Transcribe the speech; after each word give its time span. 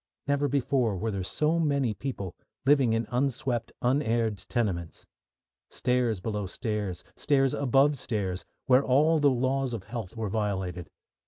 Never 0.25 0.47
before 0.47 0.97
were 0.97 1.11
there 1.11 1.23
so 1.23 1.59
many 1.59 1.93
people 1.93 2.35
living 2.65 2.93
in 2.93 3.05
unswept, 3.11 3.71
unaired 3.83 4.37
tenements. 4.49 5.05
Stairs 5.69 6.19
below 6.19 6.47
stairs, 6.47 7.03
stairs 7.15 7.53
above 7.53 7.95
stairs, 7.99 8.43
where 8.65 8.83
all 8.83 9.19
the 9.19 9.29
laws 9.29 9.73
of 9.73 9.83
health 9.83 10.17
were 10.17 10.29
violated. 10.31 10.89